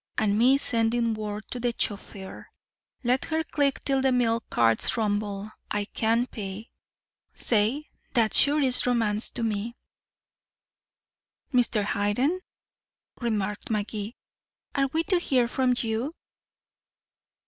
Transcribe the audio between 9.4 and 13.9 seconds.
me." "Mr. Hayden," remarked